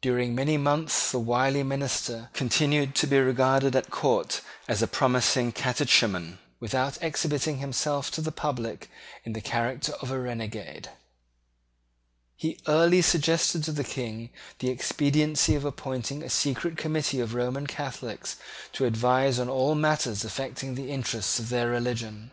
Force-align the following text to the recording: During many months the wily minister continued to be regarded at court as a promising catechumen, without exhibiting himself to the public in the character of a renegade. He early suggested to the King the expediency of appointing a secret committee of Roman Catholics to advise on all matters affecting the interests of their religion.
During 0.00 0.34
many 0.34 0.56
months 0.56 1.12
the 1.12 1.20
wily 1.20 1.62
minister 1.62 2.30
continued 2.32 2.96
to 2.96 3.06
be 3.06 3.18
regarded 3.20 3.76
at 3.76 3.90
court 3.92 4.40
as 4.66 4.82
a 4.82 4.88
promising 4.88 5.52
catechumen, 5.52 6.40
without 6.58 7.00
exhibiting 7.00 7.58
himself 7.58 8.10
to 8.10 8.20
the 8.20 8.32
public 8.32 8.90
in 9.22 9.34
the 9.34 9.40
character 9.40 9.92
of 10.02 10.10
a 10.10 10.18
renegade. 10.18 10.90
He 12.34 12.58
early 12.66 13.02
suggested 13.02 13.62
to 13.62 13.70
the 13.70 13.84
King 13.84 14.30
the 14.58 14.68
expediency 14.70 15.54
of 15.54 15.64
appointing 15.64 16.24
a 16.24 16.28
secret 16.28 16.76
committee 16.76 17.20
of 17.20 17.32
Roman 17.34 17.68
Catholics 17.68 18.38
to 18.72 18.84
advise 18.84 19.38
on 19.38 19.48
all 19.48 19.76
matters 19.76 20.24
affecting 20.24 20.74
the 20.74 20.90
interests 20.90 21.38
of 21.38 21.50
their 21.50 21.70
religion. 21.70 22.32